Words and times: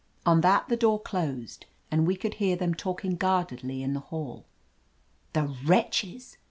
On 0.25 0.41
that 0.41 0.67
the 0.67 0.75
door 0.75 0.99
closed, 0.99 1.67
and 1.91 2.07
we 2.07 2.15
could 2.15 2.33
hear 2.33 2.55
them 2.55 2.73
talking 2.73 3.15
guardedly 3.17 3.83
in 3.83 3.93
the 3.93 3.99
hall. 3.99 4.45
"The 5.33 5.43
wretches!" 5.63 6.39